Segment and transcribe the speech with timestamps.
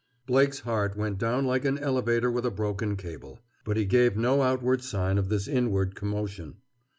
[0.25, 3.37] Blake's heart went down like an elevator with a broken cable.
[3.63, 6.55] But he gave no outward sign of this inward commotion.